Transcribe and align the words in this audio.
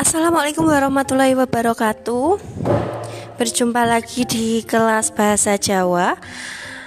Assalamualaikum 0.00 0.64
warahmatullahi 0.64 1.36
wabarakatuh. 1.36 2.40
Berjumpa 3.36 3.84
lagi 3.84 4.24
di 4.24 4.64
kelas 4.64 5.12
bahasa 5.12 5.60
Jawa. 5.60 6.16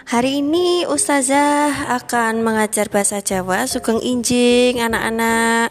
Hari 0.10 0.42
ini 0.42 0.90
Ustazah 0.90 1.94
akan 1.94 2.42
mengajar 2.42 2.90
bahasa 2.90 3.22
Jawa. 3.22 3.70
Sugeng 3.70 4.02
Injing 4.02 4.82
anak-anak. 4.82 5.70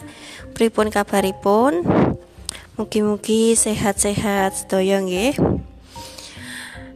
Pripun 0.55 0.87
kabaripun? 0.87 1.83
Mugi-mugi 2.79 3.59
sehat-sehat 3.59 4.63
sedaya 4.63 5.03
nggih. 5.03 5.35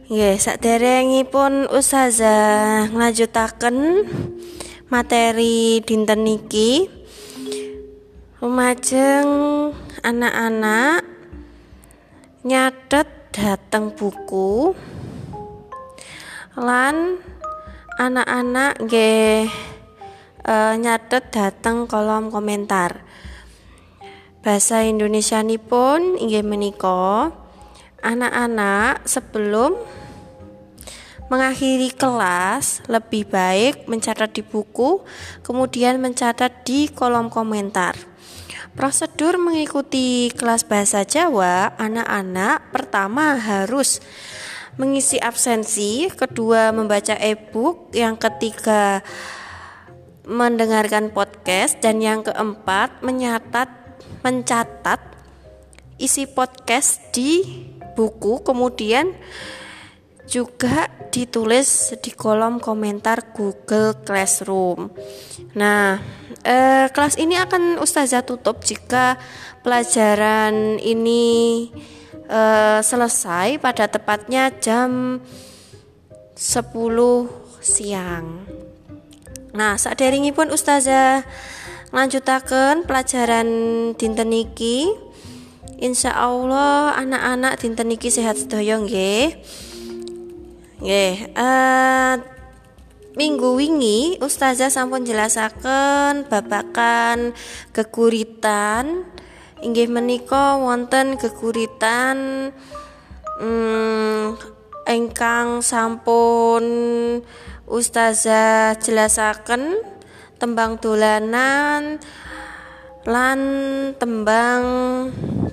Nggih 0.08 0.36
saderengipun 0.40 1.68
Ustazah 1.68 2.88
nglanjutaken 2.88 4.08
materi 4.88 5.84
dinten 5.84 6.24
niki. 6.24 6.88
Lumajeng 8.40 9.28
anak-anak 10.02 11.02
nyatet 12.46 13.08
dateng 13.34 13.90
buku 13.94 14.74
lan 16.58 17.18
anak-anak 17.98 18.78
nggih 18.82 19.50
e, 20.42 20.54
nyatet 20.78 21.34
dateng 21.34 21.90
kolom 21.90 22.30
komentar. 22.30 23.02
Bahasa 24.42 24.86
Indonesia 24.86 25.42
nipun 25.42 26.14
inggih 26.18 26.46
menika 26.46 27.34
anak-anak 28.02 29.02
sebelum 29.02 29.74
mengakhiri 31.28 31.92
kelas 31.92 32.86
lebih 32.88 33.28
baik 33.28 33.84
mencatat 33.84 34.32
di 34.32 34.40
buku 34.40 35.04
kemudian 35.44 36.00
mencatat 36.00 36.64
di 36.64 36.88
kolom 36.88 37.28
komentar 37.28 38.17
Prosedur 38.78 39.42
mengikuti 39.42 40.30
kelas 40.30 40.62
bahasa 40.62 41.02
Jawa, 41.02 41.74
anak-anak 41.82 42.70
pertama 42.70 43.34
harus 43.34 43.98
mengisi 44.78 45.18
absensi, 45.18 46.06
kedua 46.06 46.70
membaca 46.70 47.18
e-book, 47.18 47.90
yang 47.90 48.14
ketiga 48.14 49.02
mendengarkan 50.22 51.10
podcast 51.10 51.82
dan 51.82 51.98
yang 51.98 52.22
keempat 52.22 53.02
menyatat 53.02 53.66
mencatat 54.22 55.02
isi 55.98 56.30
podcast 56.30 57.02
di 57.10 57.42
buku 57.98 58.46
kemudian 58.46 59.10
juga 60.30 60.86
ditulis 61.10 61.98
di 61.98 62.14
kolom 62.14 62.62
komentar 62.62 63.34
Google 63.34 64.06
Classroom. 64.06 64.92
Nah, 65.58 65.98
eh, 66.48 66.88
kelas 66.88 67.20
ini 67.20 67.36
akan 67.36 67.76
Ustazah 67.76 68.24
tutup 68.24 68.64
jika 68.64 69.20
pelajaran 69.60 70.80
ini 70.80 71.68
eh, 72.24 72.80
selesai 72.80 73.60
pada 73.60 73.84
tepatnya 73.92 74.48
jam 74.56 75.20
10 76.32 77.60
siang. 77.60 78.48
Nah, 79.52 79.74
saat 79.74 79.98
pun 80.32 80.48
Ustazah 80.48 81.26
lanjutakan 81.90 82.86
pelajaran 82.86 83.48
dinten 83.98 84.30
niki. 84.30 84.86
Insya 85.78 86.14
Allah 86.14 86.94
anak-anak 86.94 87.58
dinten 87.58 87.90
niki 87.90 88.10
sehat 88.10 88.38
sedaya 88.38 88.78
nggih. 88.78 89.34
Nggih, 90.78 91.34
uh, 91.34 92.37
minggu 93.18 93.58
wingi 93.58 94.22
ustazah 94.22 94.70
sampun 94.70 95.02
jelasaken 95.02 96.30
babakan 96.30 97.34
kekuritan 97.74 99.02
inggih 99.58 99.90
menika 99.90 100.54
wonten 100.54 101.18
kekuritan 101.18 102.50
hmm, 103.42 104.38
engkang 104.86 105.66
sampun 105.66 106.62
ustazah 107.66 108.78
jelasaken 108.78 109.82
tembang 110.38 110.78
dolanan 110.78 111.98
lan 113.02 113.40
tembang 113.98 114.62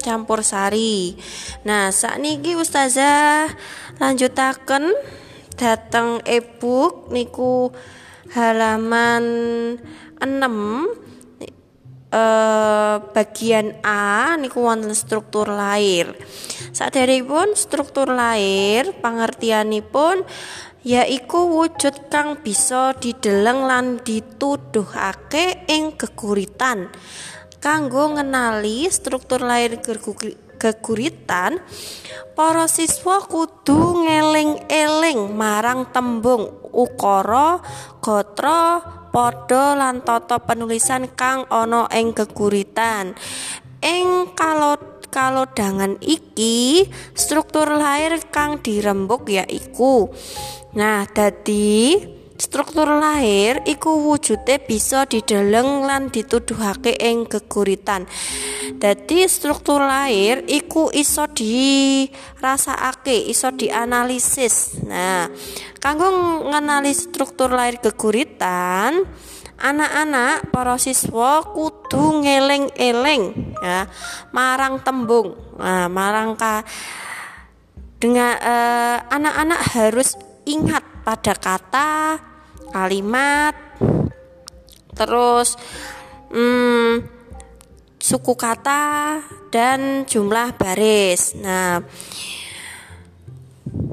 campur 0.05 0.45
sari. 0.45 1.17
Nah, 1.65 1.89
saat 1.89 2.21
niki 2.21 2.53
ustazah 2.53 3.49
lanjutaken 3.97 4.93
datang 5.55 6.19
e-book 6.27 7.09
niku 7.11 7.71
halaman 8.35 9.25
6 10.19 10.27
eh, 12.11 12.95
bagian 13.15 13.67
A 13.83 14.35
niku 14.39 14.63
wonten 14.63 14.95
struktur 14.95 15.47
lair. 15.51 16.15
pun 17.27 17.49
struktur 17.55 18.11
lair 18.11 18.91
pengertianipun 18.99 20.27
yaiku 20.85 21.49
wujud 21.49 22.13
kang 22.13 22.37
bisa 22.45 22.93
dideleng 23.01 23.65
lan 23.65 23.85
dituduhake 24.05 25.65
ing 25.65 25.97
geguritan 25.97 26.93
kanggo 27.57 28.13
ngenali 28.13 28.85
struktur 28.93 29.41
lair 29.41 29.81
geguritan 30.65 31.61
para 32.33 32.65
siswa 32.65 33.21
kudu 33.21 34.01
ngeling-eling 34.01 35.29
marang 35.37 35.85
tembung 35.93 36.49
ukara 36.73 37.61
gotra 38.01 38.81
padha 39.13 39.77
lan 39.77 40.01
tata 40.01 40.41
penulisan 40.41 41.05
kang 41.13 41.45
ana 41.53 41.85
ing 41.93 42.17
geguritan 42.17 43.13
ing 43.85 44.33
kalau 44.33 45.45
dangan 45.53 46.01
iki 46.01 46.89
struktur 47.13 47.69
lair 47.77 48.17
kang 48.33 48.57
dirembuk 48.59 49.29
yaiku 49.29 50.09
nah 50.73 51.05
dadi 51.05 51.95
Struktur 52.35 52.99
lahir 52.99 53.63
iku 53.63 54.11
wujude 54.11 54.59
bisa 54.67 55.07
dideleng 55.07 55.87
lan 55.87 56.11
dituduhake 56.11 56.99
ing 56.99 57.31
geguritan. 57.31 58.03
Dadi 58.75 59.23
struktur 59.31 59.79
lahir 59.79 60.43
iku 60.43 60.91
iso 60.91 61.31
dirasakake, 61.31 63.31
iso 63.31 63.55
dianalisis. 63.55 64.83
Nah, 64.83 65.31
kanggo 65.79 66.11
ngenali 66.51 66.91
struktur 66.91 67.55
lahir 67.55 67.79
geguritan, 67.79 69.07
anak-anak 69.55 70.51
para 70.51 70.75
siswa 70.75 71.39
kudu 71.39 72.19
ngeleng-eleng 72.19 73.55
ya 73.63 73.87
marang 74.35 74.83
tembung. 74.83 75.39
Nah, 75.55 75.87
marang 75.87 76.35
ka 76.35 76.67
dengan 77.95 78.35
eh, 78.37 78.97
anak-anak 79.07 79.61
uh, 79.63 79.69
harus 79.79 80.19
ingat 80.45 80.84
pada 81.05 81.37
kata, 81.37 82.17
kalimat, 82.73 83.53
terus 84.97 85.53
hmm, 86.33 87.05
suku 88.01 88.33
kata 88.33 89.21
dan 89.53 90.09
jumlah 90.09 90.57
baris. 90.57 91.37
Nah, 91.37 91.85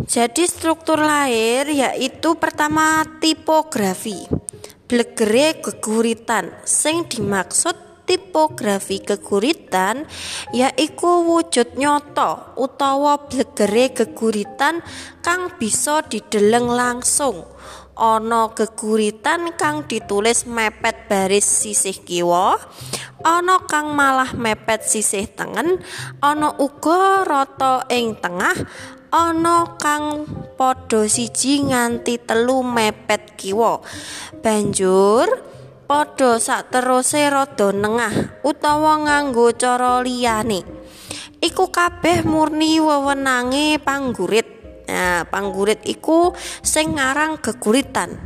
jadi 0.09 0.45
struktur 0.49 1.05
lahir 1.05 1.69
yaitu 1.69 2.33
pertama 2.41 3.05
tipografi, 3.21 4.25
blegere 4.89 5.61
geguritan, 5.61 6.49
sing 6.65 7.05
dimaksud 7.05 7.92
tipografi 8.13 9.01
keguritan 9.01 10.05
yaiku 10.53 11.25
wujud 11.25 11.81
nyoto 11.81 12.53
utawa 12.61 13.25
blegere 13.25 13.89
geguritan 13.97 14.85
kang 15.25 15.57
bisa 15.57 16.05
dideleng 16.05 16.69
langsung. 16.69 17.49
Ana 17.97 18.53
geguritan 18.53 19.57
kang 19.57 19.89
ditulis 19.89 20.45
mepet 20.45 21.09
baris 21.09 21.45
sisih 21.45 21.97
kiwa 22.05 22.61
ana 23.25 23.65
kang 23.65 23.97
malah 23.97 24.33
mepet 24.37 24.85
sisih 24.85 25.29
tengen 25.33 25.81
ana 26.21 26.53
uga 26.57 27.25
rata 27.25 27.85
ing 27.93 28.17
tengah 28.17 28.57
ana 29.13 29.77
kang 29.77 30.25
padha 30.57 31.05
siji 31.05 31.65
nganti 31.69 32.21
telu 32.25 32.65
mepet 32.65 33.37
kiwa. 33.41 33.81
Banjur 34.41 35.52
padha 35.93 36.41
sakteruse 36.41 37.29
rada 37.29 37.69
nengah 37.69 38.41
utawa 38.41 38.97
nganggo 39.05 39.53
cara 39.53 40.01
liyane. 40.01 40.65
Iku 41.37 41.69
kabeh 41.69 42.25
murni 42.25 42.81
wewenange 42.81 43.77
panggurit. 43.77 44.49
Nah 44.89 45.29
panggurit 45.29 45.85
iku 45.85 46.33
sing 46.65 46.97
ngarang 46.97 47.45
geguritan. 47.45 48.17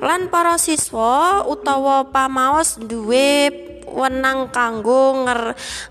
Lan 0.00 0.32
para 0.32 0.56
siswa 0.56 1.44
utawa 1.44 2.08
pamaos 2.08 2.80
duwe 2.80 3.52
wenang 3.84 4.48
kanggo 4.48 5.28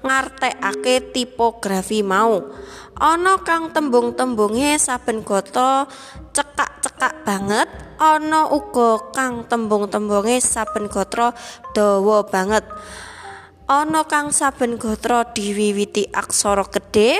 ngartekake 0.02 1.14
tipografi 1.14 2.02
mau 2.02 2.42
ana 2.98 3.42
kang 3.42 3.74
tembung-tembunge 3.74 4.78
saben 4.78 5.26
gata 5.26 5.86
cekak-cekak 6.34 7.26
banget. 7.26 7.70
Ana 8.02 8.50
uga 8.50 9.00
kang 9.14 9.48
tembung-tembunge 9.48 10.42
saben 10.44 10.90
gatra 10.90 11.32
dawa 11.72 12.26
banget. 12.26 12.66
Ana 13.70 14.04
kang 14.04 14.36
saben 14.36 14.76
gatra 14.76 15.24
diwiwiti 15.32 16.12
aksara 16.12 16.68
gedhe 16.68 17.16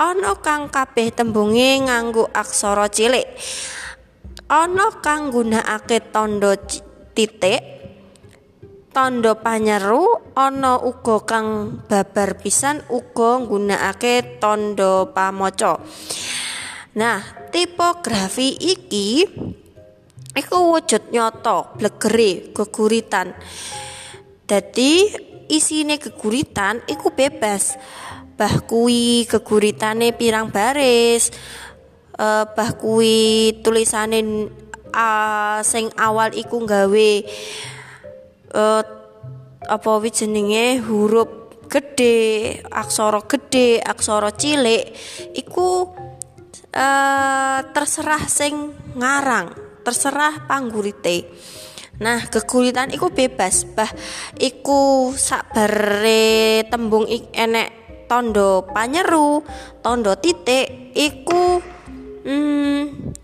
ana 0.00 0.32
kang 0.40 0.72
kabeh 0.72 1.12
tembunge 1.12 1.84
nganggo 1.84 2.30
aksara 2.32 2.88
cilik. 2.88 3.28
Ana 4.48 4.92
kang 5.04 5.28
nggunakake 5.28 6.12
tandha 6.12 6.56
titik 7.12 7.73
tandha 8.94 9.34
panyeru 9.34 10.32
ana 10.38 10.78
uga 10.78 11.26
kang 11.26 11.82
babar 11.90 12.38
pisan 12.38 12.78
uga 12.86 13.42
nggunakake 13.42 14.38
tandha 14.38 15.10
pamaca 15.10 15.82
nah 16.94 17.18
tipografi 17.50 18.54
iki 18.54 19.26
iku 20.34 20.74
wujud 20.74 21.14
nyata 21.14 21.78
blegere 21.78 22.50
geguritan. 22.50 23.30
Dadi 24.44 25.06
isine 25.48 25.96
geguritan 26.02 26.82
iku 26.90 27.14
bebas. 27.14 27.78
Bah 28.34 28.66
kuwi 28.66 29.30
geguritane 29.30 30.10
pirang 30.10 30.50
baris 30.50 31.30
uh, 32.18 32.42
bah 32.50 32.74
kuwi 32.74 33.62
tulisane 33.62 34.50
uh, 34.90 35.62
sing 35.62 35.86
awal 35.94 36.34
iku 36.34 36.66
gawe 36.66 37.10
uh, 38.54 38.82
apa 39.64 39.90
jenenge 40.08 40.80
huruf 40.80 41.44
gede 41.68 42.60
aksara 42.70 43.24
gede 43.26 43.80
aksara 43.80 44.30
cilik 44.30 44.94
iku 45.34 45.90
uh, 46.70 47.58
terserah 47.74 48.24
sing 48.30 48.54
ngarang 48.94 49.80
terserah 49.82 50.46
panggurite 50.46 51.28
Nah, 51.94 52.26
kekulitan 52.26 52.90
iku 52.90 53.14
bebas, 53.14 53.62
bah 53.70 53.86
iku 54.34 55.14
sakbare 55.14 56.66
tembung 56.66 57.06
ik 57.06 57.30
enek 57.30 57.70
tondo 58.10 58.66
panyeru, 58.66 59.46
tondo 59.78 60.18
titik 60.18 60.90
iku 60.90 61.62
hmm, 62.26 63.14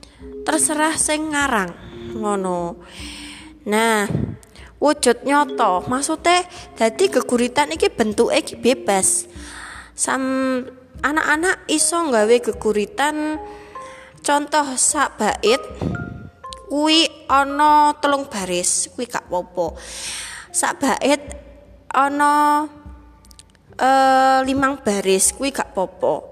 terserah 0.47 0.95
sing 0.95 1.35
ngarang 1.35 1.75
ngono. 2.15 2.79
Nah, 3.67 4.07
wujud 4.81 5.29
nyoto 5.29 5.85
maksudnya 5.87 6.43
dadi 6.75 7.13
keguritan 7.13 7.71
iki 7.77 7.93
bentuk 7.93 8.33
iki 8.33 8.57
bebas. 8.57 9.29
Sam 9.93 10.25
anak-anak 11.05 11.69
iso 11.69 12.01
nggawe 12.01 12.37
keguritan 12.41 13.37
contoh 14.25 14.67
sak 14.81 15.21
bait 15.21 15.61
kuwi 16.73 17.05
ana 17.29 17.93
telung 18.01 18.25
baris 18.33 18.89
kuwi 18.97 19.05
gak 19.05 19.29
apa-apa. 19.29 19.77
Sak 20.49 20.81
bait 20.81 21.21
ana 21.93 22.65
eh 23.77 24.41
limang 24.49 24.81
baris 24.81 25.37
kuwi 25.37 25.53
gak 25.53 25.77
apa-apa. 25.77 26.31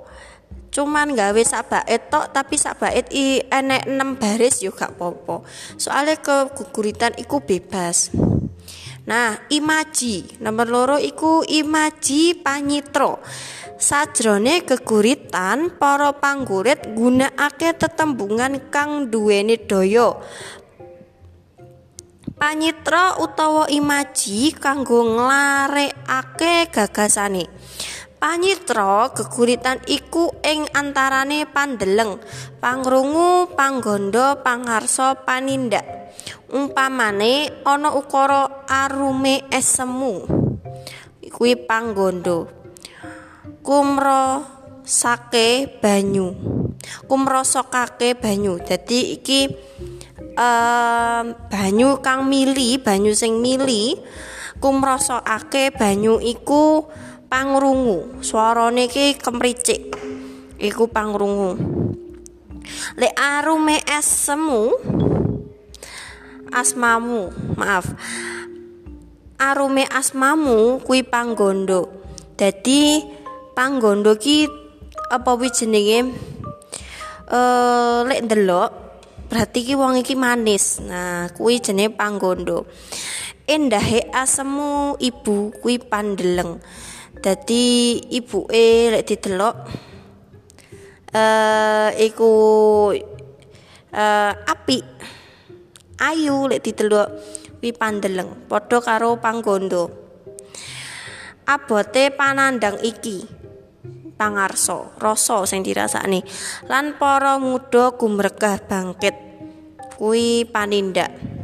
Cuman 0.73 1.17
gawe 1.17 1.43
sak 1.45 1.69
bait 1.69 2.09
tok 2.09 2.33
tapi 2.33 2.57
sak 2.57 2.81
bait 2.81 3.05
i 3.13 3.45
enek 3.45 3.85
6 3.89 4.21
baris 4.21 4.65
yo 4.65 4.73
gak 4.73 4.97
apa-apa. 4.97 5.45
Soalnya 5.77 6.17
keguritan 6.55 7.13
iku 7.21 7.45
bebas 7.45 8.09
Nah, 9.09 9.41
imaji 9.49 10.37
nomor 10.45 10.69
loro 10.69 10.97
iku 11.01 11.41
imaji 11.41 12.45
panyitro. 12.45 13.25
Sajrone 13.81 14.69
keguritan 14.69 15.73
para 15.81 16.13
panggurit 16.13 16.93
gunakake 16.93 17.73
tetembungan 17.73 18.69
kang 18.69 19.09
duweni 19.09 19.57
daya. 19.57 20.13
Panyitra 22.37 23.17
utawa 23.17 23.65
imaji 23.73 24.53
kanggo 24.53 25.01
nglarekake 25.09 26.69
gagasane. 26.69 27.49
Panyitra 28.21 29.09
geguritan 29.17 29.81
iku 29.89 30.37
ing 30.45 30.69
antarane 30.77 31.49
pandeleng, 31.49 32.21
pangrungu, 32.61 33.57
panggondo, 33.57 34.43
pangarsa, 34.45 35.17
panindak. 35.25 35.98
Umpamane 36.49 37.63
ana 37.65 37.93
ukara 37.95 38.67
arume 38.69 39.45
esemu. 39.51 40.25
Kuwi 41.29 41.57
panggondo. 41.69 42.59
kumro 43.69 44.49
sake 44.81 45.77
banyu 45.85 46.33
kumrosokake 47.05 48.17
banyu 48.17 48.57
dadi 48.65 49.21
iki 49.21 49.45
um, 50.41 51.37
banyu 51.53 52.01
kang 52.01 52.25
mili 52.25 52.81
banyu 52.81 53.13
sing 53.13 53.45
mili 53.45 53.93
kumrosokake 54.57 55.77
banyu 55.77 56.17
iku 56.17 56.89
pangrungu 57.29 58.25
swarane 58.25 58.89
iki 58.89 59.21
kemricik 59.21 59.93
iku 60.57 60.89
pangrungu 60.89 61.61
lek 62.97 63.13
arume 63.21 63.85
esemu 63.85 64.73
asmamu 66.53 67.33
maaf. 67.57 67.87
Arume 69.39 69.87
asmamu 69.87 70.83
kuwi 70.83 71.07
panggondo 71.07 71.87
dadi 72.35 73.03
panggondo 73.55 74.19
ki 74.19 74.51
apa 75.15 75.31
wi 75.39 75.49
jenenge? 75.55 75.99
Eh 77.29 78.01
lek 78.09 78.25
ndelok 78.27 78.71
berarti 79.31 79.63
ki 79.63 79.75
wong 79.79 80.03
iki 80.03 80.19
manis. 80.19 80.83
Nah 80.83 81.31
kuwi 81.37 81.63
jenenge 81.63 81.95
panggondo 81.95 82.67
endahe 83.47 84.11
asemu 84.11 84.99
ibu 84.99 85.55
kuwi 85.63 85.79
pandeleng. 85.79 86.59
Dadi 87.19 87.99
ibuke 88.15 88.91
lek 88.95 89.07
didelok 89.07 89.57
eh 91.15 91.91
iku 92.05 92.33
eh 93.89 94.33
api 94.35 94.98
ayu 95.99 96.47
lek 96.47 96.63
didelok 96.65 97.09
kuwi 97.59 97.71
pandeleng 97.75 98.47
padha 98.47 98.79
karo 98.79 99.19
panggondo. 99.19 99.91
Abote 101.49 102.13
panandang 102.13 102.77
iki 102.85 103.25
pangarso 104.19 104.93
rasa 104.99 105.47
sing 105.47 105.63
dirasakne 105.63 106.27
lan 106.67 106.99
para 106.99 107.39
muda 107.39 107.95
gumregah 107.95 108.59
bangkit 108.67 109.15
kuwi 109.97 110.43
panindak 110.45 111.38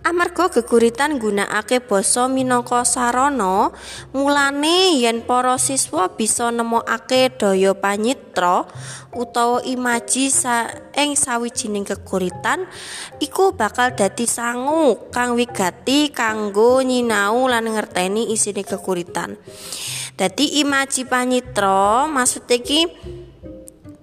Amarga 0.00 0.48
geguritan 0.48 1.20
nggunakake 1.20 1.84
basa 1.84 2.26
minangka 2.26 2.82
sarana, 2.88 3.70
mulane 4.16 4.96
yen 4.96 5.22
para 5.22 5.56
siswa 5.60 6.08
bisa 6.14 6.48
nemokake 6.48 7.34
daya 7.36 7.76
panyitra 7.76 8.64
utawa 9.12 9.60
imaji 9.66 10.30
sa 10.30 10.70
ing 10.94 11.18
sawijining 11.18 11.84
geguritan, 11.84 12.64
iku 13.20 13.52
bakal 13.52 13.92
dadi 13.92 14.24
sangu 14.24 15.10
kang 15.10 15.34
wigati 15.34 16.14
kanggo 16.14 16.80
nyinau 16.80 17.46
lan 17.50 17.68
ngerteni 17.68 18.30
isine 18.30 18.62
geguritan. 18.62 19.36
Dadi 20.20 20.60
imaji 20.60 21.08
panyitra 21.08 22.04
maksud 22.04 22.44
iki 22.44 22.84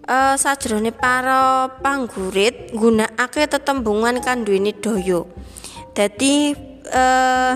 uh, 0.08 0.36
sajrone 0.40 0.90
para 0.90 1.70
panggurit 1.84 2.74
nggunakake 2.74 3.46
tetembungan 3.46 4.24
kang 4.24 4.42
duweni 4.42 4.74
daya. 4.74 5.22
Dadi 5.98 6.54
uh, 6.94 7.54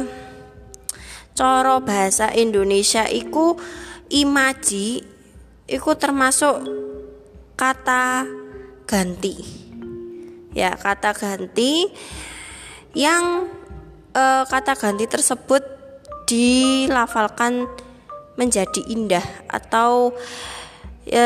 cara 1.38 1.76
bahasa 1.78 2.34
Indonesia 2.34 3.06
iku 3.06 3.54
imaji 4.10 5.06
iku 5.70 5.94
termasuk 5.94 6.66
kata 7.54 8.26
ganti. 8.90 9.46
Ya, 10.58 10.74
kata 10.74 11.14
ganti 11.14 11.86
yang 12.98 13.46
uh, 14.18 14.44
kata 14.50 14.74
ganti 14.74 15.06
tersebut 15.06 15.62
dilafalkan 16.26 17.70
menjadi 18.40 18.82
indah 18.88 19.24
atau 19.52 20.16
e, 21.04 21.26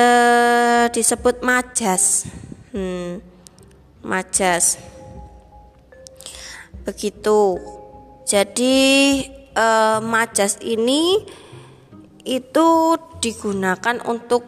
disebut 0.90 1.46
majas 1.46 2.26
hmm, 2.74 3.22
majas 4.02 4.82
begitu. 6.86 7.60
Jadi 8.26 8.78
e, 9.54 9.68
majas 10.02 10.62
ini 10.62 11.20
itu 12.26 12.70
digunakan 13.22 14.02
untuk 14.06 14.46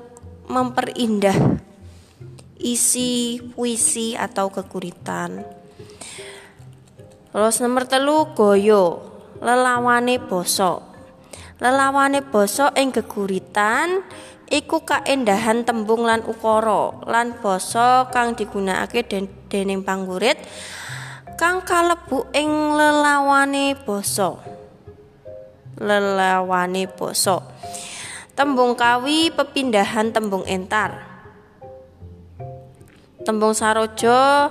memperindah 0.47 1.59
isi 2.57 3.37
puisi 3.53 4.17
atau 4.17 4.49
kekuritan 4.49 5.45
terus 7.37 7.61
nomor 7.61 7.85
telu 7.85 8.33
goyo. 8.33 9.13
Lelawane 9.37 10.17
bosok. 10.17 10.81
Lelawane 11.61 12.25
basa 12.25 12.73
ing 12.73 12.89
geguritan 12.89 14.01
iku 14.49 14.81
kaendahan 14.81 15.61
tembung 15.61 16.01
lan 16.01 16.25
ukara 16.25 17.05
lan 17.05 17.37
basa 17.37 18.09
kang 18.09 18.33
digunakake 18.33 19.05
dening 19.53 19.85
panggurit 19.85 20.41
kang 21.37 21.61
kalebu 21.61 22.25
ing 22.33 22.73
lelawane 22.73 23.77
basa. 23.85 24.41
lelawane 25.77 26.89
basa. 26.89 27.45
Tembung 28.33 28.73
kawi 28.73 29.29
pepindahan 29.29 30.09
tembung 30.09 30.41
entar. 30.49 30.97
Tembung 33.21 33.53
sarojo 33.53 34.49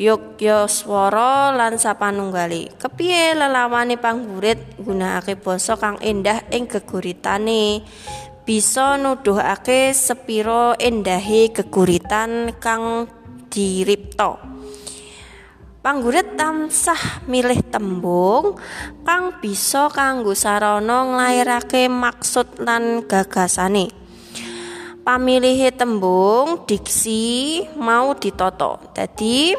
Yogya 0.00 0.64
swara 0.72 1.52
lan 1.52 1.76
sapanunggale. 1.76 2.72
Kepiye 2.80 3.36
lelawane 3.36 4.00
panggurit 4.00 4.80
gunakake 4.80 5.36
basa 5.36 5.76
kang 5.76 6.00
endah 6.00 6.40
ing 6.48 6.64
geguritane? 6.64 7.84
Bisa 8.48 8.96
nuduhake 8.96 9.92
sepiro 9.92 10.72
endahe 10.80 11.52
geguritan 11.52 12.56
kang 12.56 13.04
diripta. 13.52 14.40
Panggurit 15.82 16.38
tansah 16.38 17.26
milih 17.26 17.58
tembung 17.66 18.54
kang 19.02 19.34
bisa 19.42 19.90
kanggo 19.90 20.30
sarana 20.30 21.02
nglairake 21.10 21.90
maksud 21.90 22.62
lan 22.62 23.02
gagasane. 23.02 23.90
Pamilihe 25.02 25.74
tembung 25.74 26.62
diksi 26.70 27.66
mau 27.74 28.14
ditata. 28.14 28.78
Dadi 28.94 29.58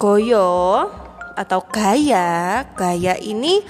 Goyo 0.00 0.88
atau 1.36 1.60
gaya, 1.68 2.64
gaya 2.72 3.12
ini 3.20 3.60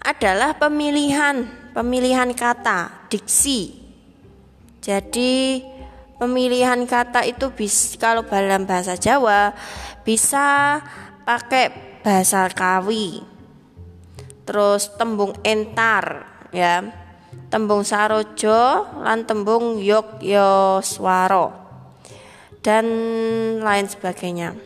adalah 0.00 0.56
pemilihan, 0.56 1.44
pemilihan 1.76 2.32
kata, 2.32 3.12
diksi. 3.12 3.76
Jadi 4.80 5.60
pemilihan 6.16 6.84
kata 6.88 7.24
itu 7.28 7.52
bisa 7.52 7.96
kalau 8.00 8.24
dalam 8.24 8.64
bahasa 8.64 8.96
Jawa 8.96 9.52
bisa 10.02 10.80
pakai 11.24 12.00
bahasa 12.00 12.48
kawi. 12.52 13.22
Terus 14.46 14.94
tembung 14.94 15.34
entar 15.42 16.26
ya. 16.54 16.84
Tembung 17.46 17.86
sarojo 17.86 18.90
lan 19.06 19.22
tembung 19.22 19.78
yogyoswaro 19.78 21.54
dan 22.58 22.86
lain 23.62 23.86
sebagainya. 23.86 24.58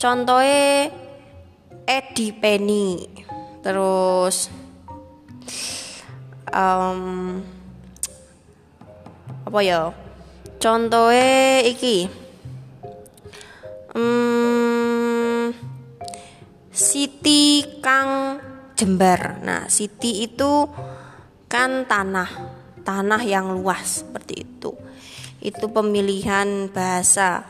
Contohnya 0.00 0.88
Edi 1.84 2.32
Penny 2.32 3.04
terus 3.60 4.48
um, 6.48 7.38
apa 9.52 9.60
ya? 9.60 9.92
Contohnya 10.56 11.60
iki. 11.68 12.08
Um, 13.92 15.52
Siti 16.72 17.60
Kang 17.84 18.40
Jember 18.72 19.44
nah 19.44 19.68
Siti 19.68 20.24
itu 20.24 20.64
kan 21.44 21.84
tanah 21.84 22.32
tanah 22.80 23.20
yang 23.20 23.52
luas 23.52 24.00
seperti 24.00 24.40
itu. 24.40 24.72
Itu 25.44 25.68
pemilihan 25.68 26.72
bahasa. 26.72 27.44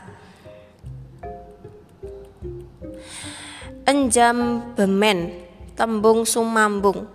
Enjam 3.87 4.59
bemen 4.75 5.31
tembung 5.79 6.27
sumambung. 6.27 7.07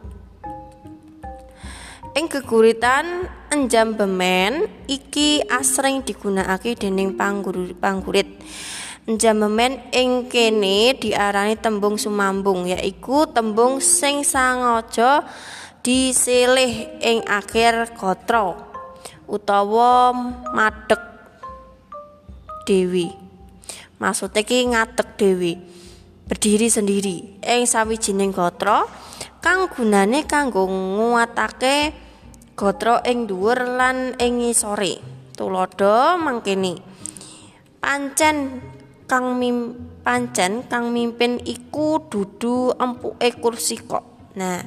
Ing 2.17 2.25
geguritan 2.33 3.18
enjam 3.49 3.97
bemen 3.97 4.69
iki 4.89 5.41
asring 5.49 6.05
digunakake 6.05 6.77
dening 6.77 7.17
panggurit. 7.17 8.29
Enjam 9.09 9.41
bemen 9.41 9.81
ing 9.89 10.29
kene 10.29 10.93
diarani 11.01 11.57
tembung 11.57 11.97
sumambung 11.97 12.69
yaiku 12.69 13.25
tembung 13.33 13.81
sing 13.81 14.21
sangaja 14.21 15.25
disilih 15.81 17.01
ing 17.01 17.25
akhir 17.25 17.97
katra 17.97 18.53
utawa 19.25 20.13
madeg 20.53 21.01
dewi. 22.69 23.09
Maksudnya 23.97 24.45
ki 24.45 24.77
ngadeg 24.77 25.09
dewi 25.17 25.53
berdiri 26.29 26.69
sendiri. 26.69 27.17
Ing 27.41 27.65
sawijining 27.65 28.37
gatra 28.37 28.85
kang 29.41 29.73
gunane 29.73 30.29
kanggo 30.29 30.69
nguatake 30.69 32.08
gatra 32.59 32.99
ing 33.07 33.31
dhuwur 33.31 33.79
lan 33.79 34.19
ing 34.19 34.43
ngisore. 34.43 34.99
Tulodo 35.39 36.19
mangkene. 36.19 36.75
Pancen 37.79 38.59
kang 39.07 39.39
mim 39.39 39.79
pancen 40.03 40.67
kang 40.67 40.91
mimpin 40.91 41.39
iku 41.47 42.03
dudu 42.11 42.75
empuke 42.75 43.31
kursi 43.39 43.79
kok. 43.79 44.35
Nah 44.35 44.59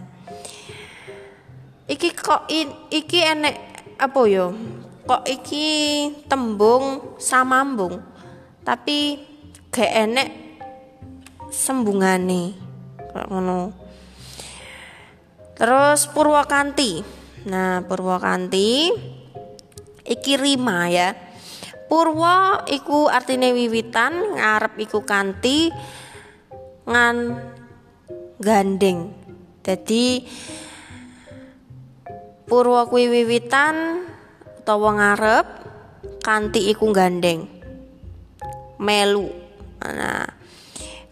iki 1.91 2.15
kok 2.15 2.47
iki 2.87 3.19
enek 3.19 3.55
apa 3.99 4.21
yo? 4.31 4.55
Kok 5.03 5.27
iki 5.27 5.67
tembung 6.31 7.19
samambung 7.19 7.99
tapi 8.63 9.19
gak 9.67 9.91
enek 10.07 10.29
sembungane 11.51 12.55
ngono. 13.11 13.75
Terus 15.59 16.07
Purwakanti 16.09 17.20
nah 17.47 17.81
Purwakanti 17.85 18.91
iki 20.05 20.33
rima 20.37 20.89
ya. 20.91 21.13
Purwa 21.91 22.63
iku 22.71 23.11
artine 23.11 23.51
wiwitan 23.51 24.39
ngarep 24.39 24.79
iku 24.79 25.03
kanti 25.03 25.67
ngan 26.87 27.17
gandeng. 28.39 29.11
Jadi 29.61 30.23
Purwa 32.47 32.83
kuwi 32.87 33.07
wiwitan 33.07 34.03
utawa 34.59 34.89
ngarep 34.99 35.47
kanti 36.23 36.71
iku 36.71 36.91
gandeng. 36.91 37.47
Melu. 38.79 39.27
Nah 39.81 40.40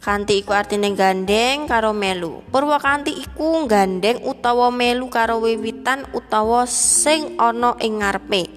Kanti 0.09 0.41
iku 0.41 0.57
artine 0.57 0.89
gandeng 0.97 1.69
karo 1.69 1.93
melu. 1.93 2.41
Purwakanti 2.49 3.13
iku 3.13 3.69
gandeng 3.69 4.25
utawa 4.25 4.73
melu 4.73 5.05
karo 5.05 5.37
wiwitan 5.37 6.01
utawa 6.17 6.65
sing 6.65 7.37
ana 7.37 7.77
ing 7.77 8.01
ngarepe. 8.01 8.49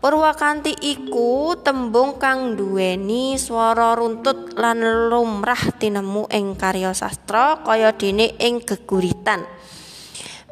Purwakanti 0.00 0.72
iku 0.72 1.52
tembung 1.60 2.16
kang 2.16 2.56
duweni 2.56 3.36
swara 3.36 3.92
runtut 3.92 4.56
lan 4.56 4.80
lumrah 5.12 5.68
tinemu 5.76 6.32
ing 6.32 6.56
karya 6.56 6.96
sastra 6.96 7.60
kaya 7.60 7.92
dene 7.92 8.32
ing 8.40 8.64
geguritan. 8.64 9.44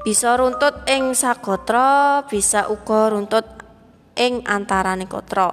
Bisa 0.04 0.36
runtut 0.36 0.84
ing 0.92 1.16
sagotra, 1.16 2.20
bisa 2.28 2.68
uga 2.68 3.08
runtut 3.16 3.61
ing 4.22 4.46
antarane 4.46 5.10
kotra. 5.10 5.50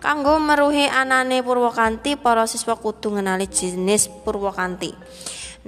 Kanggo 0.00 0.40
meruhi 0.40 0.88
anane 0.88 1.44
Purwakanti, 1.44 2.16
para 2.16 2.48
siswa 2.48 2.80
kudu 2.80 3.12
ngenali 3.12 3.44
jenis 3.52 4.08
Purwakanti. 4.08 4.96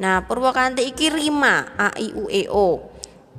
Nah, 0.00 0.24
Purwakanti 0.24 0.88
iki 0.88 1.12
rima 1.12 1.76
a 1.76 1.92
i 2.00 2.08
u 2.16 2.24
e 2.32 2.48
o. 2.48 2.80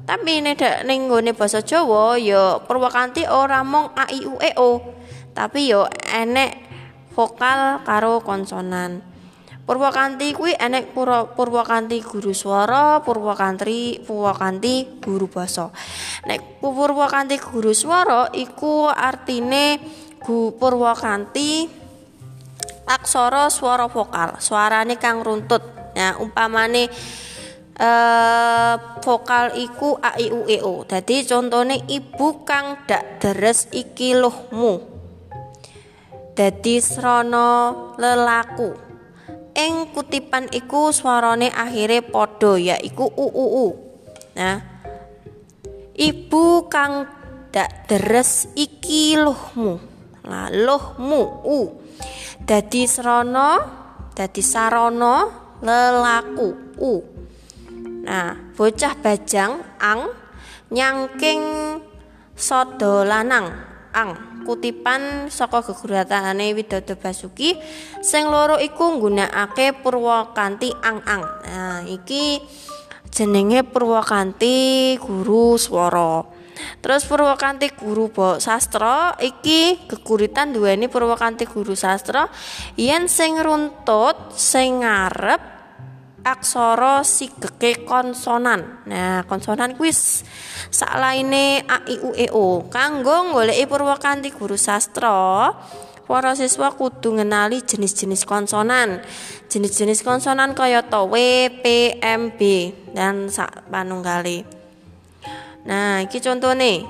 Tapi 0.06 0.42
nek 0.46 0.86
ning 0.86 1.10
nggone 1.10 1.34
basa 1.34 1.66
Jawa 1.66 2.16
ya 2.22 2.62
Purwakanti 2.62 3.26
ora 3.26 3.66
mung 3.66 3.92
a 3.98 4.06
i 4.14 4.22
u 4.26 4.38
e 4.38 4.54
o, 4.56 4.80
tapi 5.34 5.74
ya 5.74 5.90
enek 6.14 6.52
vokal 7.14 7.82
karo 7.84 8.22
konsonan. 8.24 9.09
Purwakanti 9.70 10.34
kuwi 10.34 10.58
enek 10.58 10.98
Purwakanti 11.38 12.02
guru 12.02 12.34
swara, 12.34 13.06
Purwakanti 13.06 14.02
Purwakanti 14.02 14.98
guru 14.98 15.30
basa. 15.30 15.70
Nek 16.26 16.58
Purwakanti 16.58 17.38
guru 17.38 17.70
swara 17.78 18.34
iku 18.34 18.90
artine 18.90 19.78
gu 20.26 20.58
Purwakanti 20.58 21.70
aksara 22.90 23.54
swara 23.54 23.86
vokal, 23.86 24.42
suarane 24.42 24.98
kang 24.98 25.22
runtut. 25.22 25.62
Nah, 25.94 26.18
umpamane 26.18 26.90
eh 27.78 28.76
vokal 29.06 29.54
iku 29.54 30.02
a 30.02 30.18
i 30.18 30.34
u 30.34 30.50
e 30.50 30.58
o. 30.66 30.82
Dadi 30.82 31.22
contone 31.30 31.86
ibu 31.86 32.42
kang 32.42 32.90
dak 32.90 33.22
deres 33.22 33.70
iki 33.70 34.18
luhmu. 34.18 34.82
Dadi 36.34 36.82
srana 36.82 37.70
lelaku 38.02 38.89
ing 39.56 39.94
kutipan 39.94 40.50
iku 40.50 40.94
swarane 40.94 41.50
akhire 41.54 42.02
padha 42.06 42.58
yaiku 42.58 43.10
uu. 43.14 43.68
Nah, 44.36 44.58
ibu 45.98 46.70
kang 46.72 47.06
dak 47.54 47.90
deres 47.90 48.50
iki 48.58 49.18
luhmu. 49.18 49.80
Lah 50.26 50.50
luhmu 50.54 51.22
u. 51.46 51.60
Dadi 52.46 52.90
srana, 52.90 53.62
dadi 54.14 54.42
sarana 54.42 55.28
lelaku 55.62 56.50
u. 56.80 56.94
Nah, 58.06 58.54
bocah 58.58 58.94
bajang 58.98 59.62
ang 59.78 60.10
nyangking 60.74 61.44
sodo 62.34 63.04
lanang 63.04 63.69
ang 63.94 64.44
kutipan 64.46 65.28
saka 65.30 65.62
geguratane 65.66 66.54
Widodo 66.54 66.98
Basuki 66.98 67.58
sing 68.02 68.30
loro 68.30 68.58
iku 68.58 68.98
nggunakake 68.98 69.82
Purwakanti 69.82 70.74
ang-ang 70.82 71.24
nah 71.46 71.82
iki 71.86 72.42
jenenge 73.10 73.66
Purwakanti 73.66 74.96
guru 75.02 75.58
swara. 75.58 76.24
Terus 76.80 77.08
Purwakanti 77.08 77.72
guru 77.72 78.12
bo 78.12 78.36
sastra 78.38 79.16
iki 79.20 79.88
geguritan 79.88 80.52
duweni 80.52 80.92
Purwakanti 80.92 81.48
guru 81.48 81.74
sastra 81.74 82.28
yen 82.76 83.08
sing 83.08 83.40
runtut 83.40 84.36
sing 84.36 84.84
ngarep 84.84 85.59
aksara 86.24 87.04
sigeke 87.04 87.88
konsonan. 87.88 88.84
Nah, 88.86 89.24
konsonan 89.26 89.76
kuis 89.80 90.24
lainnya 90.96 91.64
a 91.66 91.78
i 91.88 91.96
u 92.00 92.12
e 92.16 92.28
o. 92.32 92.68
Kanggo 92.68 93.34
goleki 93.34 93.66
Purwakanti 93.66 94.30
guru 94.36 94.60
sastra, 94.60 95.52
para 96.10 96.34
siswa 96.34 96.74
kudu 96.74 97.18
ngenali 97.18 97.62
jenis-jenis 97.64 98.26
konsonan. 98.26 99.02
Jenis-jenis 99.50 100.06
konsonan 100.06 100.54
kaya 100.54 100.86
to 100.86 101.10
W, 101.10 101.16
P, 101.62 101.98
M, 102.02 102.34
B 102.38 102.74
dan 102.94 103.30
sak 103.34 103.70
panunggale. 103.70 104.46
Nah, 105.66 106.06
iki 106.06 106.22
contone. 106.22 106.86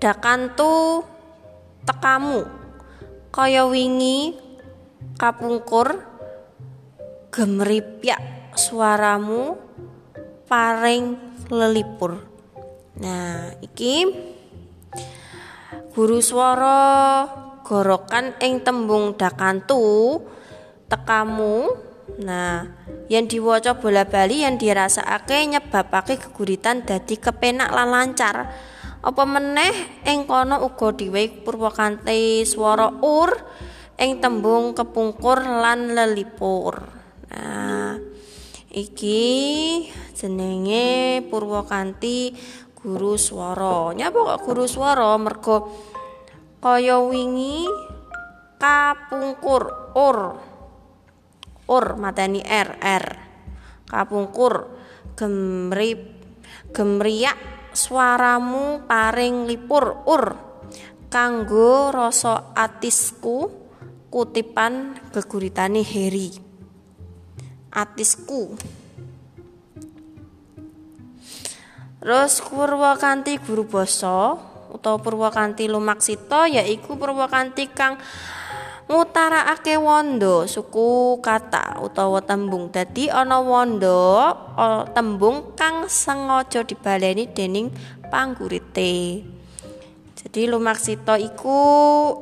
Dakantu 0.00 1.04
tekamu 1.84 2.48
kaya 3.28 3.68
wingi 3.68 4.32
kapungkur 5.20 6.09
gemripyak 7.30 8.18
suaramu 8.58 9.54
paring 10.50 11.14
lelipur. 11.46 12.18
Nah 12.98 13.54
iki 13.62 14.02
guru 15.94 16.18
swara 16.18 17.26
gorokan 17.62 18.34
ing 18.42 18.66
tembung 18.66 19.14
dakantu 19.14 20.18
tekamu. 20.90 21.70
Nah 22.26 22.66
yang 23.06 23.30
diwaca 23.30 23.78
bola 23.78 24.02
bali 24.02 24.42
yang 24.42 24.58
dirasakake 24.58 25.46
nyebabake 25.46 26.18
geguritan 26.18 26.82
dadi 26.82 27.14
kepenak 27.14 27.70
lan 27.70 27.94
lancar. 27.94 28.50
Apa 29.00 29.22
meneh 29.24 30.02
ing 30.02 30.26
kono 30.26 30.66
uga 30.66 30.92
diwehi 30.92 31.46
purwakanti 31.46 32.42
swara 32.42 32.90
ur 33.00 33.32
ing 33.96 34.18
tembung 34.18 34.74
kepungkur 34.76 35.40
lan 35.40 35.94
lelipur 35.96 36.99
Iki 38.70 39.22
jenenge 40.14 41.22
Purwakanti 41.26 42.34
guru 42.78 43.18
swara. 43.18 43.90
Nyapa 43.94 44.18
kok 44.34 44.40
guru 44.46 44.64
swara? 44.70 45.14
Mergo 45.18 45.70
kaya 46.62 47.02
wingi 47.02 47.66
kapungkur 48.58 49.94
ur. 49.94 50.18
Ur 51.70 51.86
mateni 51.98 52.42
R 52.42 52.70
R. 52.78 53.06
Kapungkur 53.86 54.54
gemrip 55.18 56.00
gemriak 56.70 57.38
suaramu 57.74 58.86
paring 58.86 59.46
lipur 59.46 60.06
ur 60.06 60.24
kanggo 61.10 61.90
rasa 61.90 62.54
atisku 62.54 63.50
kutipan 64.10 64.98
geguritane 65.10 65.82
Heri 65.82 66.49
atisku 67.70 68.58
Terus 72.00 72.40
Purwakanti 72.40 73.36
guru 73.44 73.68
basa 73.68 74.32
utawa 74.72 74.96
Purwakanti 75.04 75.68
lumaksita 75.68 76.48
yaiku 76.48 76.96
Purwakanti 76.96 77.68
kang 77.76 78.00
ngutarakake 78.88 79.76
wanda 79.76 80.48
suku 80.48 81.20
kata 81.20 81.78
utawa 81.84 82.24
tembung. 82.24 82.72
Dadi 82.72 83.12
ana 83.12 83.38
wanda 83.44 84.32
tembung 84.96 85.52
kang 85.54 85.86
sengaja 85.92 86.64
dibaleni 86.64 87.28
dening 87.30 87.68
panggurite. 88.08 89.22
Jadi 90.16 90.50
lumaksita 90.50 91.16
iku 91.16 91.58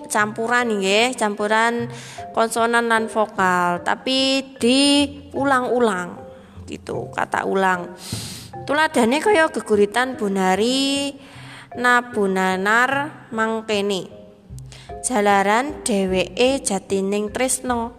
campuran 0.06 0.78
nggih, 0.78 1.18
campuran 1.18 1.90
konsonan 2.30 2.86
dan 2.86 3.10
vokal, 3.10 3.82
tapi 3.82 4.42
diulang-ulang 4.60 6.14
gitu, 6.68 7.10
kata 7.10 7.48
ulang. 7.48 7.96
Tuladane 8.68 9.18
kaya 9.18 9.48
geguritan 9.48 10.14
Bunari 10.20 11.16
Nabunanar 11.76 13.28
mangkene. 13.28 14.08
Jalaran 15.04 15.84
dheweke 15.84 16.64
jatining 16.64 17.28
tresno. 17.28 17.92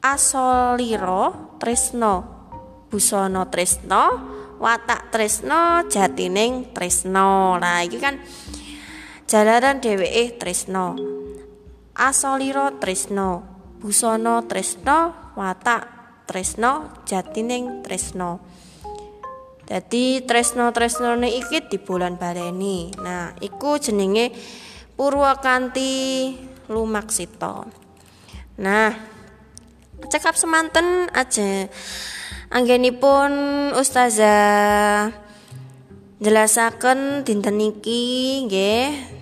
Asoliro 0.00 1.56
tresno. 1.60 2.14
Busana 2.88 3.44
tresno 3.52 4.35
watak 4.56 5.12
tresno 5.12 5.84
jatining 5.88 6.72
tresno 6.72 7.56
nah 7.60 7.84
iki 7.84 7.98
kan 8.00 8.20
jalaran 9.28 9.80
dheweke 9.80 10.38
tresno 10.40 10.96
asoliro 11.96 12.76
tresno 12.80 13.42
busana 13.80 14.42
tresno 14.48 15.32
watak 15.36 15.82
tresno 16.26 17.02
jatining 17.04 17.84
tresno 17.84 18.56
Jadi 19.66 20.22
tresno-tresnone 20.22 21.26
iki 21.26 21.58
di 21.66 21.82
bulan 21.82 22.14
baleni. 22.14 22.86
Nah, 23.02 23.34
iku 23.42 23.82
jenenge 23.82 24.30
Purwakanti 24.94 25.90
Lumaksita. 26.70 27.66
Nah, 28.62 28.90
cekap 30.06 30.38
semanten 30.38 31.10
aja 31.10 31.66
anggenipun 32.56 33.32
ustazah 33.76 35.12
jelasaken 36.24 37.20
dinten 37.28 37.60
niki 37.60 38.48
nggih. 38.48 39.12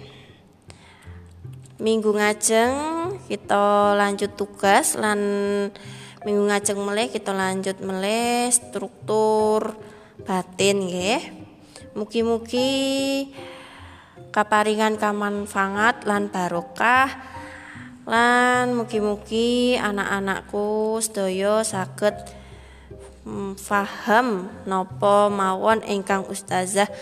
Minggu 1.82 2.14
ngajeng 2.14 2.74
kita 3.26 3.98
lanjut 3.98 4.38
tugas 4.38 4.94
lan 4.94 5.18
minggu 6.22 6.46
ngajeng 6.46 6.78
meleh 6.78 7.10
kita 7.10 7.34
lanjut 7.34 7.82
meleh 7.82 8.54
struktur 8.54 9.74
batin 10.22 10.86
nggih. 10.86 11.22
Mugi-mugi 11.98 12.70
kaparingan 14.30 14.94
kamanfaat 14.94 16.06
lan 16.06 16.30
barokah 16.30 17.10
lan 18.06 18.78
mugi-mugi 18.78 19.74
anak-anakku 19.74 21.02
sedaya 21.02 21.66
saged 21.66 22.14
Hmm, 23.24 23.56
faham 23.56 24.52
nopo 24.68 25.32
mawon 25.32 25.80
ingkang 25.88 26.28
ustazah 26.28 26.92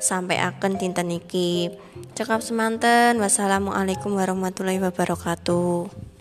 sampai 0.00 0.40
akan 0.40 0.80
dinten 0.80 1.12
iki. 1.12 1.68
Cekap 2.16 2.40
semanten. 2.40 3.20
Wassalamualaikum 3.20 4.16
warahmatullahi 4.16 4.80
wabarakatuh. 4.80 6.11